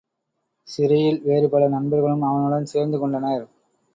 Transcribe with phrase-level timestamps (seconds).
[0.67, 3.45] சிறையில் வேறு பல நண்பர்களும் அவனுடன் சேர்ந்து கொண்டனர்.